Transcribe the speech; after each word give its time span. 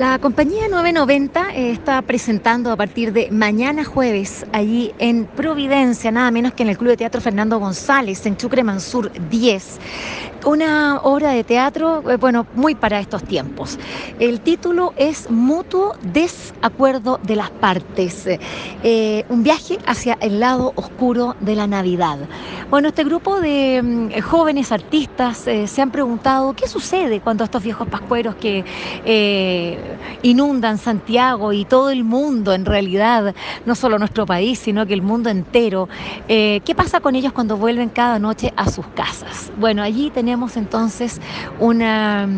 La 0.00 0.18
compañía 0.18 0.66
990 0.66 1.50
eh, 1.50 1.72
está 1.72 2.00
presentando 2.00 2.72
a 2.72 2.76
partir 2.76 3.12
de 3.12 3.30
mañana 3.30 3.84
jueves 3.84 4.46
allí 4.50 4.94
en 4.98 5.26
Providencia, 5.26 6.10
nada 6.10 6.30
menos 6.30 6.54
que 6.54 6.62
en 6.62 6.70
el 6.70 6.78
Club 6.78 6.92
de 6.92 6.96
Teatro 6.96 7.20
Fernando 7.20 7.58
González, 7.58 8.24
en 8.24 8.38
Chucre 8.38 8.64
Mansur 8.64 9.12
10. 9.28 9.78
Una 10.46 11.00
obra 11.02 11.32
de 11.32 11.44
teatro, 11.44 12.02
eh, 12.10 12.16
bueno, 12.16 12.46
muy 12.54 12.74
para 12.74 12.98
estos 12.98 13.22
tiempos. 13.24 13.78
El 14.18 14.40
título 14.40 14.94
es 14.96 15.30
Mutuo 15.30 15.94
Desacuerdo 16.00 17.20
de 17.22 17.36
las 17.36 17.50
Partes, 17.50 18.26
eh, 18.82 19.24
un 19.28 19.42
viaje 19.42 19.76
hacia 19.84 20.16
el 20.22 20.40
lado 20.40 20.72
oscuro 20.76 21.36
de 21.40 21.56
la 21.56 21.66
Navidad. 21.66 22.20
Bueno, 22.70 22.86
este 22.86 23.02
grupo 23.02 23.40
de 23.40 23.82
mm, 23.82 24.20
jóvenes 24.20 24.70
artistas 24.70 25.38
se 25.38 25.82
han 25.82 25.90
preguntado 25.90 26.54
qué 26.54 26.68
sucede 26.68 27.20
cuando 27.20 27.42
estos 27.42 27.64
viejos 27.64 27.88
pascueros 27.88 28.36
que 28.36 28.64
inundan 30.22 30.78
Santiago 30.78 31.52
y 31.52 31.64
todo 31.64 31.90
el 31.90 32.04
mundo 32.04 32.52
en 32.52 32.64
realidad, 32.64 33.34
no 33.66 33.74
solo 33.74 33.98
nuestro 33.98 34.24
país, 34.24 34.58
sino 34.58 34.86
que 34.86 34.94
el 34.94 35.02
mundo 35.02 35.30
entero. 35.30 35.88
Eh, 36.28 36.60
¿Qué 36.64 36.74
pasa 36.76 37.00
con 37.00 37.16
ellos 37.16 37.32
cuando 37.32 37.56
vuelven 37.56 37.88
cada 37.88 38.20
noche 38.20 38.52
a 38.56 38.70
sus 38.70 38.86
casas? 38.88 39.50
Bueno, 39.58 39.82
allí 39.82 40.10
tenemos 40.10 40.56
entonces 40.56 41.20
una, 41.58 42.28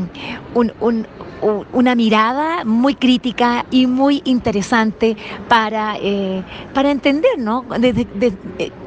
una 1.72 1.94
mirada 1.94 2.64
muy 2.64 2.94
crítica 2.94 3.66
y 3.70 3.86
muy 3.86 4.22
interesante 4.24 5.16
para, 5.48 5.96
eh, 6.00 6.42
para 6.72 6.90
entender, 6.90 7.38
¿no? 7.38 7.66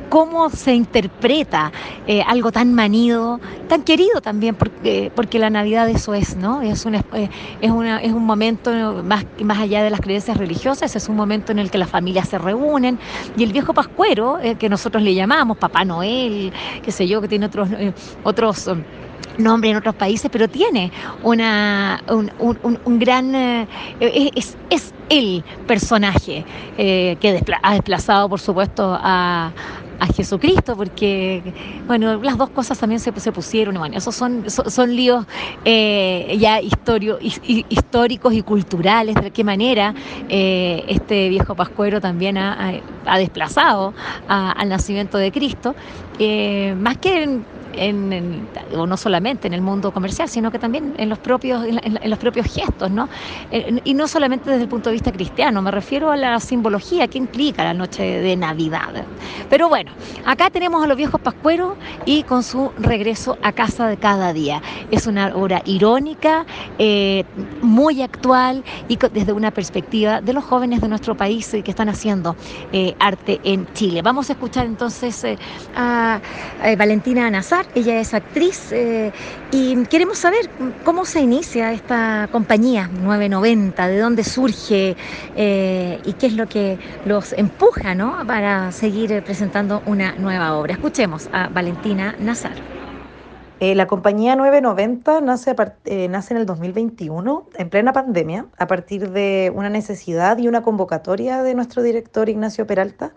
Cómo 0.09 0.49
se 0.49 0.73
interpreta 0.73 1.71
eh, 2.07 2.21
algo 2.25 2.51
tan 2.51 2.73
manido, 2.73 3.39
tan 3.67 3.83
querido 3.83 4.21
también, 4.21 4.55
porque, 4.55 5.11
porque 5.15 5.39
la 5.39 5.49
Navidad 5.49 5.89
eso 5.89 6.13
es, 6.13 6.35
¿no? 6.35 6.61
Es, 6.61 6.85
una, 6.85 7.03
eh, 7.13 7.29
es, 7.61 7.71
una, 7.71 8.01
es 8.01 8.13
un 8.13 8.25
momento 8.25 9.03
más, 9.03 9.25
más 9.43 9.59
allá 9.59 9.83
de 9.83 9.89
las 9.89 10.01
creencias 10.01 10.37
religiosas, 10.37 10.95
es 10.95 11.09
un 11.09 11.15
momento 11.15 11.51
en 11.51 11.59
el 11.59 11.71
que 11.71 11.77
las 11.77 11.89
familias 11.89 12.29
se 12.29 12.37
reúnen 12.37 12.99
y 13.37 13.43
el 13.43 13.53
viejo 13.53 13.73
pascuero, 13.73 14.39
eh, 14.39 14.55
que 14.55 14.69
nosotros 14.69 15.03
le 15.03 15.13
llamamos 15.13 15.57
Papá 15.57 15.85
Noel, 15.85 16.51
qué 16.83 16.91
sé 16.91 17.07
yo, 17.07 17.21
que 17.21 17.27
tiene 17.27 17.47
otros, 17.47 17.69
otros 18.23 18.67
um, 18.67 18.83
nombres 19.37 19.71
en 19.71 19.77
otros 19.77 19.95
países, 19.95 20.29
pero 20.31 20.47
tiene 20.47 20.91
una, 21.23 22.01
un, 22.07 22.99
gran... 22.99 23.35
es, 23.99 24.57
es, 24.69 24.93
el 25.07 25.43
personaje 25.67 26.43
que 26.75 27.37
ha 27.61 27.73
desplazado, 27.73 28.27
por 28.27 28.39
supuesto, 28.39 28.97
a, 28.99 29.51
a 29.99 30.07
Jesucristo, 30.07 30.75
porque, 30.75 31.41
bueno, 31.87 32.21
las 32.21 32.37
dos 32.37 32.49
cosas 32.49 32.77
también 32.77 32.99
se, 32.99 33.11
se 33.19 33.31
pusieron, 33.31 33.93
esos 33.93 34.15
son, 34.15 34.43
son, 34.49 34.95
líos 34.95 35.25
eh, 35.63 36.35
ya 36.39 36.61
historio, 36.61 37.17
históricos 37.21 38.33
y 38.33 38.41
culturales, 38.41 39.15
de 39.15 39.31
qué 39.31 39.43
manera 39.43 39.93
eh, 40.29 40.83
este 40.87 41.29
viejo 41.29 41.55
pascuero 41.55 42.01
también 42.01 42.37
ha, 42.37 42.73
desplazado 43.17 43.93
al 44.27 44.69
nacimiento 44.69 45.17
de 45.17 45.31
Cristo, 45.31 45.75
eh, 46.19 46.75
más 46.77 46.97
que 46.97 47.39
o 48.75 48.87
no 48.87 48.97
solamente 48.97 49.47
en 49.47 49.53
el 49.53 49.61
mundo 49.61 49.91
comercial, 49.91 50.29
sino 50.29 50.51
que 50.51 50.59
también 50.59 50.93
en 50.97 51.09
los 51.09 51.19
propios, 51.19 51.65
en, 51.65 52.09
los 52.09 52.19
propios 52.19 52.47
gestos, 52.47 52.91
¿no? 52.91 53.09
Eh, 53.51 53.79
y 53.83 53.93
no 53.93 54.07
solamente 54.07 54.49
desde 54.49 54.63
el 54.63 54.69
punto 54.69 54.89
de 54.89 54.93
vista 54.93 55.11
cristiano, 55.11 55.61
me 55.61 55.71
refiero 55.71 56.11
a 56.11 56.15
la 56.15 56.39
simbología 56.39 57.07
que 57.07 57.17
implica 57.17 57.63
la 57.63 57.73
noche 57.73 58.03
de 58.03 58.35
Navidad. 58.35 59.05
Pero 59.49 59.69
bueno, 59.69 59.91
acá 60.25 60.49
tenemos 60.49 60.83
a 60.83 60.87
los 60.87 60.97
viejos 60.97 61.19
pascueros 61.21 61.75
y 62.05 62.23
con 62.23 62.43
su 62.43 62.71
regreso 62.77 63.37
a 63.41 63.51
casa 63.51 63.87
de 63.87 63.97
cada 63.97 64.33
día. 64.33 64.61
Es 64.91 65.07
una 65.07 65.35
obra 65.35 65.61
irónica, 65.65 66.45
eh, 66.77 67.23
muy 67.61 68.01
actual 68.01 68.63
y 68.87 68.97
desde 68.97 69.33
una 69.33 69.51
perspectiva 69.51 70.21
de 70.21 70.33
los 70.33 70.43
jóvenes 70.43 70.81
de 70.81 70.87
nuestro 70.87 71.15
país 71.15 71.49
que 71.63 71.71
están 71.71 71.89
haciendo 71.89 72.35
eh, 72.71 72.95
arte 72.99 73.39
en 73.43 73.67
Chile. 73.73 74.01
Vamos 74.01 74.29
a 74.29 74.33
escuchar 74.33 74.65
entonces 74.65 75.25
a 75.75 76.19
Valentina 76.77 77.29
Nazar 77.29 77.64
ella 77.73 77.99
es 77.99 78.13
actriz 78.13 78.71
eh, 78.71 79.11
y 79.51 79.83
queremos 79.85 80.17
saber 80.17 80.49
cómo 80.83 81.05
se 81.05 81.21
inicia 81.21 81.71
esta 81.71 82.29
compañía 82.31 82.87
990, 82.87 83.87
de 83.87 83.99
dónde 83.99 84.23
surge 84.23 84.95
eh, 85.35 85.99
y 86.05 86.13
qué 86.13 86.27
es 86.27 86.33
lo 86.33 86.47
que 86.47 86.77
los 87.05 87.33
empuja 87.33 87.95
¿no? 87.95 88.25
para 88.27 88.71
seguir 88.71 89.23
presentando 89.23 89.81
una 89.85 90.13
nueva 90.15 90.55
obra. 90.55 90.73
Escuchemos 90.73 91.29
a 91.33 91.49
Valentina 91.49 92.15
Nazar. 92.19 92.55
Eh, 93.61 93.73
la 93.73 93.87
compañía 93.87 94.35
990 94.35 95.21
nace, 95.21 95.55
nace 96.09 96.33
en 96.33 96.39
el 96.39 96.45
2021, 96.45 97.49
en 97.55 97.69
plena 97.69 97.93
pandemia, 97.93 98.47
a 98.57 98.67
partir 98.67 99.11
de 99.11 99.51
una 99.55 99.69
necesidad 99.69 100.37
y 100.37 100.47
una 100.49 100.61
convocatoria 100.61 101.41
de 101.41 101.55
nuestro 101.55 101.81
director 101.81 102.27
Ignacio 102.27 102.67
Peralta, 102.67 103.13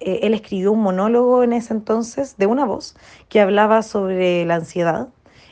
eh, 0.00 0.20
él 0.22 0.34
escribió 0.34 0.72
un 0.72 0.80
monólogo 0.80 1.42
en 1.42 1.52
ese 1.52 1.74
entonces 1.74 2.36
de 2.36 2.46
una 2.46 2.64
voz 2.64 2.96
que 3.28 3.40
hablaba 3.40 3.82
sobre 3.82 4.44
la 4.44 4.56
ansiedad 4.56 5.08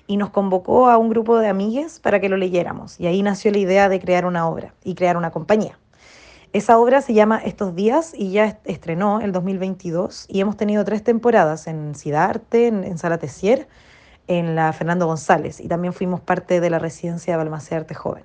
y 0.07 0.17
nos 0.17 0.31
convocó 0.31 0.89
a 0.89 0.99
un 0.99 1.09
grupo 1.09 1.39
de 1.39 1.49
amigues 1.49 1.99
para 1.99 2.21
que 2.21 2.29
lo 2.29 2.37
leyéramos. 2.37 3.01
Y 3.01 3.07
ahí 3.07 3.23
nació 3.23 3.51
la 3.51 3.59
idea 3.59 3.89
de 3.89 4.01
crear 4.01 4.25
una 4.25 4.49
obra 4.49 4.75
y 4.85 4.95
crear 4.95 5.17
una 5.17 5.31
compañía. 5.31 5.79
Esa 6.53 6.79
obra 6.79 7.03
se 7.03 7.13
llama 7.13 7.39
Estos 7.45 7.75
días 7.75 8.15
y 8.17 8.31
ya 8.31 8.61
estrenó 8.65 9.21
el 9.21 9.33
2022 9.33 10.27
y 10.29 10.41
hemos 10.41 10.57
tenido 10.57 10.85
tres 10.85 11.03
temporadas 11.03 11.67
en 11.67 11.95
Cidarte, 11.95 12.69
en, 12.69 12.85
en 12.85 12.99
Sala 12.99 13.19
Tessier, 13.19 13.69
en 14.29 14.55
la 14.55 14.73
Fernando 14.73 15.07
González 15.07 15.61
y 15.61 15.69
también 15.69 15.93
fuimos 15.93 16.21
parte 16.21 16.61
de 16.61 16.71
la 16.71 16.79
residencia 16.79 17.33
de 17.33 17.39
Balmaceda 17.39 17.81
Arte 17.81 17.95
Joven. 17.95 18.25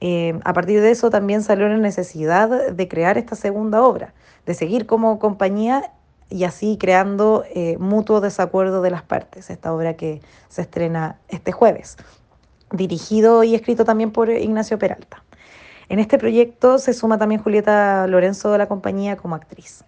Eh, 0.00 0.40
a 0.44 0.52
partir 0.54 0.80
de 0.80 0.90
eso 0.90 1.10
también 1.10 1.42
salió 1.42 1.68
la 1.68 1.76
necesidad 1.76 2.72
de 2.72 2.88
crear 2.88 3.18
esta 3.18 3.36
segunda 3.36 3.82
obra, 3.82 4.14
de 4.46 4.54
seguir 4.54 4.86
como 4.86 5.18
compañía 5.18 5.92
y 6.30 6.44
así 6.44 6.78
creando 6.78 7.44
eh, 7.54 7.76
mutuo 7.78 8.20
desacuerdo 8.20 8.80
de 8.80 8.90
las 8.90 9.02
partes, 9.02 9.50
esta 9.50 9.74
obra 9.74 9.94
que 9.94 10.22
se 10.48 10.62
estrena 10.62 11.18
este 11.28 11.52
jueves, 11.52 11.98
dirigido 12.72 13.44
y 13.44 13.54
escrito 13.54 13.84
también 13.84 14.10
por 14.10 14.30
Ignacio 14.30 14.78
Peralta. 14.78 15.22
En 15.90 15.98
este 15.98 16.18
proyecto 16.18 16.78
se 16.78 16.94
suma 16.94 17.18
también 17.18 17.42
Julieta 17.42 18.06
Lorenzo 18.06 18.52
de 18.52 18.58
la 18.58 18.68
compañía 18.68 19.16
como 19.16 19.34
actriz. 19.34 19.84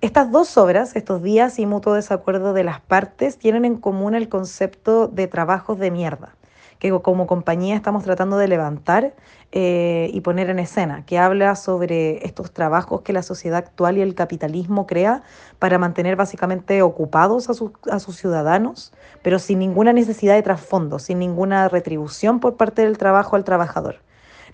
Estas 0.00 0.32
dos 0.32 0.56
obras, 0.56 0.96
estos 0.96 1.22
días 1.22 1.58
y 1.58 1.66
mutuo 1.66 1.94
desacuerdo 1.94 2.54
de 2.54 2.64
las 2.64 2.80
partes, 2.80 3.36
tienen 3.36 3.64
en 3.64 3.76
común 3.76 4.14
el 4.14 4.28
concepto 4.28 5.06
de 5.06 5.26
trabajos 5.26 5.78
de 5.78 5.90
mierda 5.90 6.34
que 6.82 6.90
como 7.00 7.28
compañía 7.28 7.76
estamos 7.76 8.02
tratando 8.02 8.38
de 8.38 8.48
levantar 8.48 9.14
eh, 9.52 10.10
y 10.12 10.20
poner 10.20 10.50
en 10.50 10.58
escena, 10.58 11.06
que 11.06 11.16
habla 11.16 11.54
sobre 11.54 12.26
estos 12.26 12.50
trabajos 12.52 13.02
que 13.02 13.12
la 13.12 13.22
sociedad 13.22 13.58
actual 13.58 13.98
y 13.98 14.00
el 14.00 14.16
capitalismo 14.16 14.84
crea 14.84 15.22
para 15.60 15.78
mantener 15.78 16.16
básicamente 16.16 16.82
ocupados 16.82 17.48
a, 17.48 17.52
a 17.94 18.00
sus 18.00 18.16
ciudadanos, 18.16 18.92
pero 19.22 19.38
sin 19.38 19.60
ninguna 19.60 19.92
necesidad 19.92 20.34
de 20.34 20.42
trasfondo, 20.42 20.98
sin 20.98 21.20
ninguna 21.20 21.68
retribución 21.68 22.40
por 22.40 22.56
parte 22.56 22.82
del 22.82 22.98
trabajo 22.98 23.36
al 23.36 23.44
trabajador. 23.44 24.00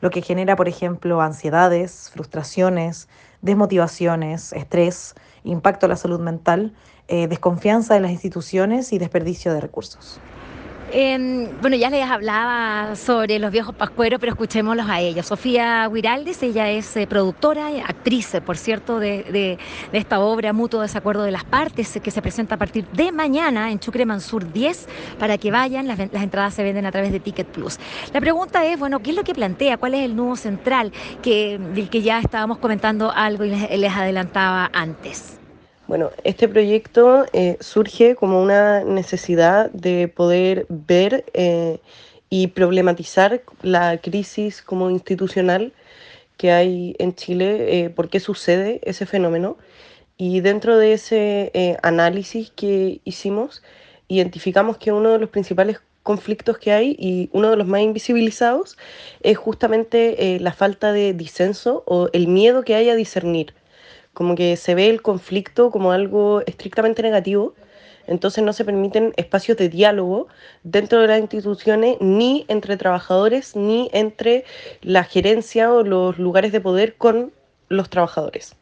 Lo 0.02 0.10
que 0.10 0.20
genera, 0.20 0.54
por 0.54 0.68
ejemplo, 0.68 1.22
ansiedades, 1.22 2.10
frustraciones, 2.12 3.08
desmotivaciones, 3.40 4.52
estrés, 4.52 5.14
impacto 5.44 5.86
a 5.86 5.88
la 5.88 5.96
salud 5.96 6.20
mental, 6.20 6.74
eh, 7.08 7.26
desconfianza 7.26 7.96
en 7.96 8.02
las 8.02 8.12
instituciones 8.12 8.92
y 8.92 8.98
desperdicio 8.98 9.54
de 9.54 9.62
recursos 9.62 10.20
bueno, 10.90 11.76
ya 11.76 11.90
les 11.90 12.08
hablaba 12.08 12.96
sobre 12.96 13.38
los 13.38 13.50
viejos 13.50 13.74
pascueros, 13.74 14.18
pero 14.18 14.32
escuchémoslos 14.32 14.88
a 14.88 15.00
ella. 15.00 15.22
Sofía 15.22 15.88
Huiraldes, 15.90 16.42
ella 16.42 16.70
es 16.70 16.96
eh, 16.96 17.06
productora 17.06 17.68
actriz, 17.86 18.36
por 18.44 18.56
cierto, 18.56 18.98
de, 18.98 19.58
esta 19.92 20.20
obra 20.20 20.52
Mutuo 20.52 20.80
Desacuerdo 20.80 21.24
de 21.24 21.30
las 21.30 21.44
Partes, 21.44 21.98
que 22.02 22.10
se 22.10 22.22
presenta 22.22 22.54
a 22.54 22.58
partir 22.58 22.86
de 22.88 23.12
mañana 23.12 23.70
en 23.70 23.78
Chucre 23.80 24.06
Mansur 24.06 24.50
10, 24.50 24.88
para 25.18 25.36
que 25.36 25.50
vayan, 25.50 25.86
las, 25.86 25.98
entradas 25.98 26.54
se 26.54 26.62
venden 26.62 26.86
a 26.86 26.92
través 26.92 27.12
de 27.12 27.20
Ticket 27.20 27.48
Plus. 27.48 27.78
La 28.12 28.20
pregunta 28.20 28.64
es, 28.64 28.78
bueno, 28.78 29.00
¿qué 29.00 29.10
es 29.10 29.16
lo 29.16 29.24
que 29.24 29.34
plantea? 29.34 29.76
¿Cuál 29.76 29.94
es 29.94 30.04
el 30.04 30.16
nudo 30.16 30.36
central 30.36 30.92
que, 31.22 31.58
del 31.74 31.90
que 31.90 32.02
ya 32.02 32.20
estábamos 32.20 32.58
comentando 32.58 33.12
algo 33.14 33.44
y 33.44 33.50
les 33.50 33.92
adelantaba 33.92 34.70
antes? 34.72 35.38
Bueno, 35.88 36.10
este 36.22 36.48
proyecto 36.48 37.24
eh, 37.32 37.56
surge 37.60 38.14
como 38.14 38.42
una 38.42 38.84
necesidad 38.84 39.70
de 39.70 40.06
poder 40.06 40.66
ver 40.68 41.24
eh, 41.32 41.78
y 42.28 42.48
problematizar 42.48 43.40
la 43.62 43.96
crisis 43.96 44.60
como 44.60 44.90
institucional 44.90 45.72
que 46.36 46.52
hay 46.52 46.94
en 46.98 47.14
Chile, 47.14 47.84
eh, 47.86 47.88
por 47.90 48.10
qué 48.10 48.20
sucede 48.20 48.80
ese 48.82 49.06
fenómeno. 49.06 49.56
Y 50.18 50.40
dentro 50.40 50.76
de 50.76 50.92
ese 50.92 51.78
análisis 51.82 52.50
que 52.50 53.00
hicimos, 53.04 53.62
identificamos 54.08 54.76
que 54.76 54.92
uno 54.92 55.12
de 55.12 55.18
los 55.18 55.30
principales 55.30 55.80
conflictos 56.02 56.58
que 56.58 56.72
hay 56.72 56.96
y 56.98 57.30
uno 57.32 57.50
de 57.50 57.56
los 57.56 57.66
más 57.66 57.80
invisibilizados 57.80 58.76
es 59.22 59.38
justamente 59.38 60.38
la 60.40 60.52
falta 60.52 60.92
de 60.92 61.14
disenso 61.14 61.82
o 61.86 62.10
el 62.12 62.28
miedo 62.28 62.62
que 62.62 62.74
hay 62.74 62.90
a 62.90 62.94
discernir 62.94 63.54
como 64.18 64.34
que 64.34 64.56
se 64.56 64.74
ve 64.74 64.90
el 64.90 65.00
conflicto 65.00 65.70
como 65.70 65.92
algo 65.92 66.42
estrictamente 66.44 67.02
negativo, 67.02 67.54
entonces 68.08 68.42
no 68.42 68.52
se 68.52 68.64
permiten 68.64 69.12
espacios 69.16 69.56
de 69.56 69.68
diálogo 69.68 70.26
dentro 70.64 71.00
de 71.00 71.06
las 71.06 71.20
instituciones, 71.20 71.98
ni 72.00 72.44
entre 72.48 72.76
trabajadores, 72.76 73.54
ni 73.54 73.88
entre 73.92 74.44
la 74.82 75.04
gerencia 75.04 75.72
o 75.72 75.84
los 75.84 76.18
lugares 76.18 76.50
de 76.50 76.60
poder 76.60 76.96
con 76.96 77.30
los 77.68 77.90
trabajadores. 77.90 78.56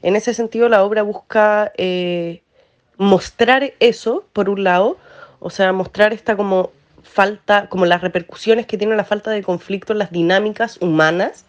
En 0.00 0.16
ese 0.16 0.32
sentido, 0.32 0.70
la 0.70 0.82
obra 0.82 1.02
busca 1.02 1.70
eh, 1.76 2.40
mostrar 2.96 3.74
eso, 3.80 4.24
por 4.32 4.48
un 4.48 4.64
lado, 4.64 4.96
o 5.38 5.50
sea, 5.50 5.74
mostrar 5.74 6.14
esta 6.14 6.34
como 6.34 6.70
falta, 7.02 7.68
como 7.68 7.84
las 7.84 8.00
repercusiones 8.00 8.64
que 8.64 8.78
tiene 8.78 8.96
la 8.96 9.04
falta 9.04 9.30
de 9.30 9.42
conflicto 9.42 9.92
en 9.92 9.98
las 9.98 10.12
dinámicas 10.12 10.78
humanas 10.80 11.44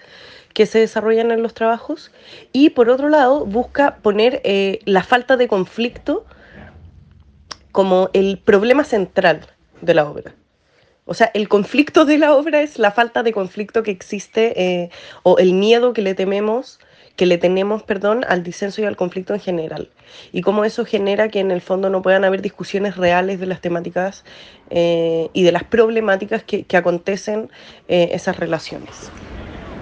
que 0.53 0.65
se 0.65 0.79
desarrollan 0.79 1.31
en 1.31 1.41
los 1.41 1.53
trabajos, 1.53 2.11
y 2.51 2.71
por 2.71 2.89
otro 2.89 3.09
lado, 3.09 3.45
busca 3.45 3.97
poner 3.97 4.41
eh, 4.43 4.79
la 4.85 5.03
falta 5.03 5.37
de 5.37 5.47
conflicto 5.47 6.25
como 7.71 8.09
el 8.13 8.39
problema 8.39 8.83
central 8.83 9.47
de 9.81 9.93
la 9.93 10.09
obra. 10.09 10.35
O 11.05 11.13
sea, 11.13 11.31
el 11.33 11.49
conflicto 11.49 12.05
de 12.05 12.17
la 12.17 12.35
obra 12.35 12.61
es 12.61 12.77
la 12.77 12.91
falta 12.91 13.23
de 13.23 13.31
conflicto 13.31 13.83
que 13.83 13.91
existe 13.91 14.61
eh, 14.61 14.89
o 15.23 15.37
el 15.39 15.53
miedo 15.53 15.93
que 15.93 16.01
le 16.01 16.13
tememos 16.13 16.79
que 17.15 17.25
le 17.25 17.37
tenemos, 17.37 17.83
perdón, 17.83 18.23
al 18.29 18.43
disenso 18.43 18.81
y 18.81 18.85
al 18.85 18.95
conflicto 18.95 19.33
en 19.33 19.41
general. 19.41 19.89
Y 20.31 20.39
cómo 20.39 20.63
eso 20.63 20.85
genera 20.85 21.27
que 21.27 21.41
en 21.41 21.51
el 21.51 21.59
fondo 21.59 21.89
no 21.89 22.01
puedan 22.01 22.23
haber 22.23 22.41
discusiones 22.41 22.95
reales 22.95 23.41
de 23.41 23.45
las 23.45 23.59
temáticas 23.59 24.23
eh, 24.69 25.27
y 25.33 25.43
de 25.43 25.51
las 25.51 25.65
problemáticas 25.65 26.43
que, 26.45 26.63
que 26.63 26.77
acontecen 26.77 27.49
esas 27.89 28.37
relaciones. 28.37 29.11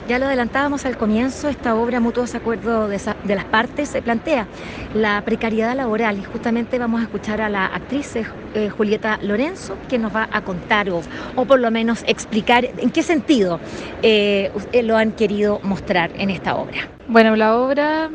Ya 0.08 0.20
lo 0.20 0.26
adelantábamos 0.28 0.86
al 0.86 0.96
comienzo, 0.96 1.50
esta 1.50 1.76
obra 1.76 2.00
Mutuos 2.00 2.34
Acuerdos 2.34 2.90
de, 2.90 3.36
las 3.36 3.44
Partes 3.44 3.90
se 3.90 4.02
plantea 4.02 4.48
la 4.94 5.22
precariedad 5.26 5.76
laboral 5.76 6.18
y 6.18 6.24
justamente 6.24 6.80
vamos 6.80 7.02
a 7.02 7.04
escuchar 7.04 7.42
a 7.42 7.50
la 7.50 7.66
actriz 7.66 8.16
eh, 8.16 8.70
Julieta 8.70 9.20
Lorenzo 9.22 9.76
que 9.90 10.00
nos 10.00 10.16
va 10.16 10.30
a 10.32 10.40
contar 10.46 10.90
o, 10.92 11.02
o, 11.36 11.44
por 11.44 11.60
lo 11.60 11.72
menos 11.72 12.06
explicar 12.08 12.70
en 12.78 12.90
qué 12.90 13.04
sentido 13.04 13.60
eh, 14.02 14.50
lo 14.82 14.96
han 14.96 15.12
querido 15.12 15.60
mostrar 15.64 16.10
en 16.16 16.30
esta 16.30 16.56
obra. 16.56 16.88
Bueno, 17.10 17.36
la 17.36 17.58
obra 17.58 18.10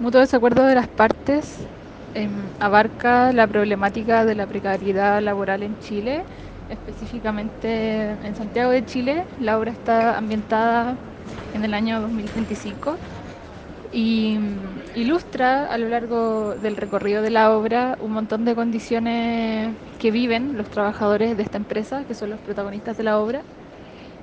Mutuo 0.00 0.20
Desacuerdo 0.20 0.66
de 0.66 0.74
las 0.74 0.88
Partes 0.88 1.58
eh, 2.16 2.28
abarca 2.58 3.32
la 3.32 3.46
problemática 3.46 4.24
de 4.24 4.34
la 4.34 4.48
precariedad 4.48 5.22
laboral 5.22 5.62
en 5.62 5.78
Chile, 5.78 6.24
específicamente 6.68 8.16
en 8.24 8.34
Santiago 8.34 8.72
de 8.72 8.84
Chile. 8.84 9.22
La 9.40 9.56
obra 9.56 9.70
está 9.70 10.18
ambientada 10.18 10.96
en 11.54 11.64
el 11.64 11.74
año 11.74 12.00
2025 12.00 12.96
y 13.92 14.38
ilustra 14.94 15.72
a 15.72 15.78
lo 15.78 15.88
largo 15.88 16.54
del 16.54 16.76
recorrido 16.76 17.22
de 17.22 17.30
la 17.30 17.56
obra 17.56 17.96
un 18.00 18.12
montón 18.12 18.44
de 18.44 18.54
condiciones 18.54 19.74
que 19.98 20.10
viven 20.10 20.56
los 20.56 20.68
trabajadores 20.68 21.36
de 21.36 21.42
esta 21.42 21.56
empresa, 21.56 22.04
que 22.04 22.14
son 22.14 22.30
los 22.30 22.40
protagonistas 22.40 22.96
de 22.96 23.04
la 23.04 23.18
obra, 23.18 23.42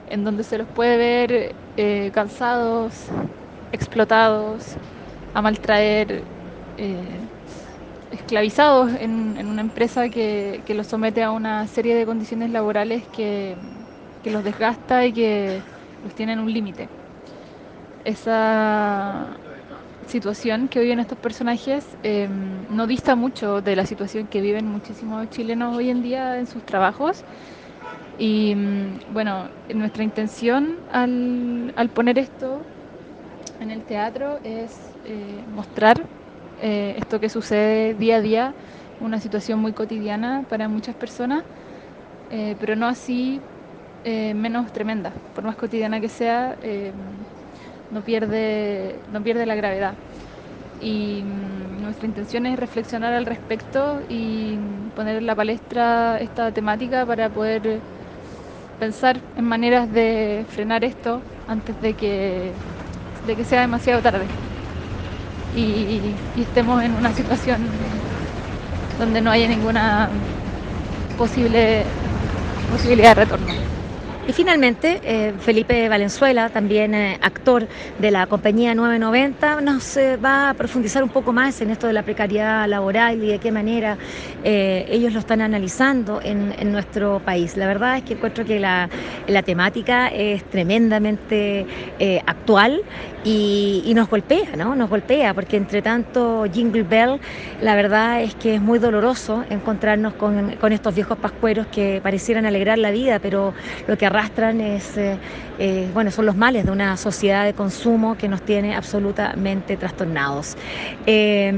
en 0.10 0.24
donde 0.24 0.44
se 0.44 0.57
los 0.57 0.68
puede 0.68 0.98
ver 0.98 1.56
eh, 1.78 2.12
cansados, 2.13 3.07
explotados, 3.72 4.78
a 5.34 5.42
maltraer, 5.42 6.24
eh, 6.78 7.19
esclavizados 8.12 8.92
en, 8.94 9.36
en, 9.38 9.48
una 9.48 9.62
empresa 9.62 10.10
que, 10.10 10.62
que, 10.66 10.74
los 10.74 10.88
somete 10.88 11.24
a 11.24 11.31
una 11.31 11.68
serie 11.68 11.96
de 11.96 12.06
condiciones 12.06 12.52
laborales 12.52 13.04
que, 13.07 13.56
que 14.24 14.31
los 14.31 14.44
desgasta 14.44 15.06
y 15.06 15.12
que 15.12 15.62
los 16.06 16.13
tiene 16.13 16.34
en 16.34 16.40
un 16.40 16.54
límite 16.54 16.88
esa 18.06 19.25
situación 20.07 20.68
que 20.68 20.80
viven 20.80 21.00
estos 21.00 21.18
personajes 21.18 21.84
eh, 22.04 22.30
no 22.69 22.88
dista 22.88 23.16
mucho 23.16 23.62
de 23.62 23.75
la 23.75 23.86
situación 23.86 24.28
que 24.28 24.40
viven 24.40 24.68
muchísimos 24.68 25.30
chilenos 25.31 25.75
hoy 25.75 25.90
en 25.90 26.04
día 26.04 26.38
en 26.40 26.46
sus 26.46 26.63
trabajos. 26.63 27.24
Y 28.19 28.54
mm, 28.56 29.13
bueno, 29.13 29.50
nuestra 29.74 30.04
intención 30.04 30.78
al, 30.92 31.74
al, 31.75 31.90
poner 31.90 32.19
esto 32.19 32.62
en 33.60 33.72
el 33.72 33.84
teatro 33.84 34.40
es 34.44 34.78
eh, 35.06 35.44
mostrar 35.54 36.02
eh, 36.62 36.96
esto 36.98 37.19
que 37.19 37.30
sucede 37.30 37.96
día 37.96 38.18
a 38.18 38.22
día, 38.22 38.54
una 39.02 39.19
situación 39.19 39.60
muy 39.60 39.74
cotidiana 39.74 40.46
para 40.48 40.69
muchas 40.69 40.96
personas, 40.96 41.44
eh, 42.30 42.56
pero 42.60 42.75
no 42.75 42.88
así 42.88 43.42
menos 44.06 44.72
tremenda, 44.72 45.12
por 45.34 45.44
más 45.44 45.56
cotidiana 45.56 46.00
que 46.00 46.10
sea 46.10 46.56
no 47.92 48.02
pierde, 48.02 48.96
no 49.12 49.22
pierde 49.22 49.46
la 49.46 49.56
gravedad. 49.56 49.94
Y 50.81 51.24
mm, 51.24 51.84
nuestra 51.84 52.06
intención 52.06 52.46
es 52.46 52.60
reflexionar 52.60 53.13
al 53.13 53.25
respecto 53.25 54.02
y 54.10 54.57
poner 54.96 55.18
en 55.18 55.25
la 55.25 55.36
palestra 55.36 56.18
esta 56.19 56.52
temática 56.52 57.06
para 57.06 57.30
poder 57.30 57.80
pensar 58.80 59.18
en 59.38 59.46
maneras 59.46 59.92
de 59.92 60.46
frenar 60.50 60.84
esto 60.84 61.22
antes 61.48 61.80
de 61.81 61.94
que, 61.94 62.52
de 63.25 63.36
que 63.36 63.44
sea 63.46 63.62
demasiado 63.62 64.02
tarde 64.02 64.25
y, 65.56 65.62
y 65.62 66.42
estemos 66.42 66.84
en 66.84 66.94
una 66.94 67.13
situación 67.13 67.62
donde 69.00 69.22
no 69.22 69.31
haya 69.31 69.48
ninguna 69.48 70.10
posible 71.18 71.84
posibilidad 72.69 73.16
de 73.16 73.24
retorno. 73.24 73.75
Y 74.27 74.33
finalmente, 74.33 75.01
eh, 75.04 75.33
Felipe 75.39 75.88
Valenzuela, 75.88 76.50
también 76.50 76.95
eh, 76.95 77.19
actor 77.22 77.68
de 78.00 78.10
la 78.10 78.25
compañía 78.25 78.74
990, 78.74 79.62
nos 79.62 79.98
eh, 79.98 80.18
va 80.18 80.50
a 80.50 80.54
profundizar 80.56 81.04
un 81.04 81.10
poco 81.10 81.31
más 81.31 81.62
en 81.62 81.69
esto 81.69 81.86
de 81.86 81.94
la 81.94 82.01
precariedad 82.01 82.68
laboral 82.68 83.24
y 83.24 83.27
de 83.27 83.38
qué 83.38 83.51
manera 83.51 84.00
ellos 84.44 85.13
lo 85.13 85.19
están 85.19 85.42
analizando 85.42 86.22
en, 86.24 86.54
nuestro 86.72 87.19
país. 87.19 87.57
La 87.57 87.68
verdad 87.68 87.98
es 87.98 88.04
que 88.04 88.13
encuentro 88.13 88.45
que 88.45 88.60
la, 88.60 88.89
temática 89.44 90.07
es 90.07 90.44
tremendamente 90.45 91.66
actual 92.25 92.81
y, 93.24 93.83
y, 93.86 93.94
nos 93.95 94.07
golpea, 94.07 94.56
¿no? 94.56 94.75
Nos 94.75 94.89
golpea, 94.89 95.33
porque 95.33 95.57
entre 95.57 95.81
tanto 95.81 96.45
Jingle 96.51 96.83
Bell, 96.83 97.19
la 97.62 97.75
verdad 97.75 98.21
es 98.21 98.36
que 98.36 98.56
es 98.56 98.62
muy 98.62 98.78
doloroso 98.78 99.44
encontrarnos 99.50 100.13
con, 100.13 100.56
con 100.57 100.71
estos 100.71 100.94
viejos 100.94 101.18
pascueros 101.18 101.66
que 101.68 102.00
parecieran 102.04 102.45
alegrar 102.45 102.78
la 102.78 102.92
vida, 102.92 103.18
pero 103.19 103.54
lo 103.88 103.98
que 103.98 104.06
arrastran 104.16 104.62
es, 104.62 104.98
eh, 104.98 105.18
eh, 105.60 105.90
bueno, 105.94 106.10
son 106.12 106.26
los 106.26 106.36
males 106.36 106.66
de 106.66 106.72
una 106.72 106.96
sociedad 106.98 107.46
de 107.46 107.54
consumo 107.54 108.18
que 108.18 108.28
nos 108.28 108.42
tiene 108.42 108.76
absolutamente 108.76 109.78
trastornados. 109.78 110.56
Eh, 111.06 111.54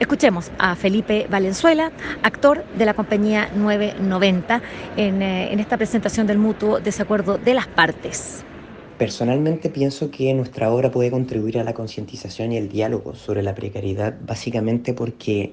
escuchemos 0.00 0.50
a 0.58 0.74
Felipe 0.74 1.26
Valenzuela, 1.30 1.92
actor 2.22 2.64
de 2.76 2.84
la 2.84 2.94
compañía 2.94 3.48
990, 3.54 4.62
en, 4.96 5.22
en 5.22 5.60
esta 5.60 5.76
presentación 5.76 6.26
del 6.26 6.38
mutuo 6.38 6.80
desacuerdo 6.80 7.38
de 7.38 7.54
las 7.54 7.68
partes. 7.68 8.44
Personalmente 8.98 9.70
pienso 9.70 10.10
que 10.10 10.34
nuestra 10.34 10.70
obra 10.70 10.90
puede 10.90 11.10
contribuir 11.10 11.58
a 11.58 11.64
la 11.64 11.72
concientización 11.72 12.52
y 12.52 12.58
el 12.58 12.68
diálogo 12.68 13.14
sobre 13.14 13.42
la 13.42 13.54
precariedad, 13.54 14.14
básicamente 14.26 14.92
porque 14.92 15.52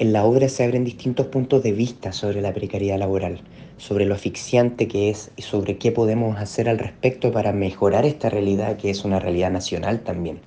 en 0.00 0.14
la 0.14 0.24
obra 0.24 0.48
se 0.48 0.64
abren 0.64 0.82
distintos 0.82 1.26
puntos 1.26 1.62
de 1.62 1.72
vista 1.72 2.12
sobre 2.12 2.40
la 2.40 2.54
precariedad 2.54 2.98
laboral, 2.98 3.42
sobre 3.76 4.06
lo 4.06 4.14
asfixiante 4.14 4.88
que 4.88 5.10
es 5.10 5.30
y 5.36 5.42
sobre 5.42 5.76
qué 5.76 5.92
podemos 5.92 6.38
hacer 6.38 6.70
al 6.70 6.78
respecto 6.78 7.30
para 7.32 7.52
mejorar 7.52 8.06
esta 8.06 8.30
realidad 8.30 8.78
que 8.78 8.88
es 8.88 9.04
una 9.04 9.20
realidad 9.20 9.50
nacional 9.50 10.00
también. 10.00 10.40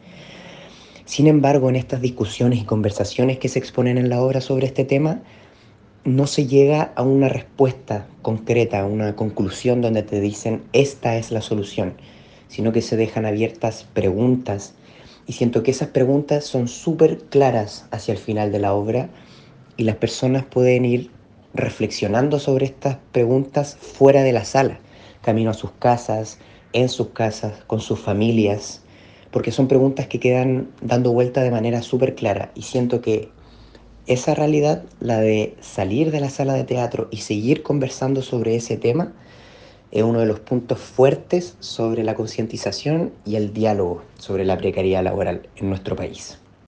Sin 1.06 1.28
embargo, 1.28 1.70
en 1.70 1.76
estas 1.76 2.02
discusiones 2.02 2.62
y 2.62 2.66
conversaciones 2.66 3.38
que 3.38 3.48
se 3.48 3.60
exponen 3.60 4.00
en 4.00 4.10
la 4.10 4.24
obra 4.24 4.42
sobre 4.42 4.66
este 4.66 4.86
tema, 4.86 5.22
no 6.04 6.26
se 6.26 6.48
llega 6.48 6.92
a 6.96 7.04
una 7.04 7.30
respuesta 7.30 8.08
concreta, 8.24 8.80
a 8.80 8.88
una 8.88 9.16
conclusión 9.16 9.82
donde 9.82 10.02
te 10.02 10.20
dicen 10.20 10.64
esta 10.74 11.16
es 11.16 11.30
la 11.30 11.42
solución, 11.42 11.94
sino 12.48 12.72
que 12.72 12.82
se 12.82 12.98
dejan 12.98 13.28
abiertas 13.28 13.86
preguntas 13.94 14.74
y 15.28 15.34
siento 15.34 15.62
que 15.62 15.70
esas 15.70 15.90
preguntas 15.90 16.44
son 16.44 16.68
súper 16.68 17.20
claras 17.20 17.86
hacia 17.92 18.14
el 18.14 18.18
final 18.18 18.52
de 18.52 18.60
la 18.60 18.74
obra 18.74 19.10
y 19.78 19.84
las 19.84 19.96
personas 19.96 20.46
pueden 20.46 20.86
ir 20.86 21.12
reflexionando 21.54 22.40
sobre 22.40 22.66
estas 22.66 22.98
preguntas 23.12 23.78
fuera 23.80 24.24
de 24.24 24.32
la 24.32 24.46
sala, 24.46 24.80
camino 25.22 25.52
a 25.52 25.54
sus 25.54 25.72
casas, 25.72 26.40
en 26.74 26.90
sus 26.90 27.10
casas, 27.10 27.64
con 27.68 27.80
sus 27.80 28.00
familias, 28.00 28.82
porque 29.32 29.52
son 29.52 29.68
preguntas 29.68 30.08
que 30.08 30.20
quedan 30.20 30.70
dando 30.82 31.12
vuelta 31.12 31.42
de 31.42 31.52
manera 31.52 31.82
súper 31.82 32.16
clara 32.16 32.52
y 32.56 32.64
siento 32.64 33.02
que 33.02 33.30
esa 34.06 34.36
realidad, 34.36 34.84
la 35.00 35.20
de 35.20 35.56
salir 35.62 36.12
de 36.12 36.20
la 36.20 36.30
sala 36.30 36.54
de 36.54 36.66
teatro 36.66 37.08
y 37.10 37.18
seguir 37.18 37.64
conversando 37.64 38.22
sobre 38.22 38.56
ese 38.56 38.76
tema, 38.76 39.14
es 39.92 40.04
uno 40.04 40.20
de 40.20 40.26
los 40.26 40.40
puntos 40.40 40.80
fuertes 40.80 41.56
sobre 41.60 42.04
la 42.04 42.16
concientización 42.16 43.14
y 43.26 43.36
el 43.36 43.54
diálogo 43.54 44.04
sobre 44.18 44.44
la 44.44 44.58
precariedad 44.58 45.04
laboral 45.04 45.48
en 45.56 45.70
nuestro 45.70 45.96
país. 45.96 46.43